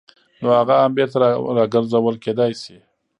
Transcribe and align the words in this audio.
نو 0.41 0.47
هغه 0.59 0.73
هم 0.81 0.91
بېرته 0.97 1.17
راګرځول 1.59 2.15
کېدای 2.23 2.51
شي. 2.61 2.77